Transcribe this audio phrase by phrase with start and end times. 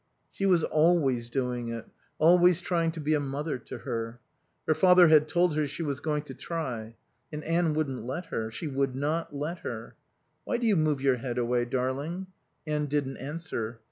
[0.31, 1.85] She was always doing it,
[2.17, 4.19] always trying to be a mother to her.
[4.67, 6.95] Her father had told her she was going to try.
[7.31, 8.49] And Anne wouldn't let her.
[8.49, 9.93] She would not let her.
[10.43, 12.25] "Why do you move your head away, darling?"
[12.65, 13.79] Anne didn't answer.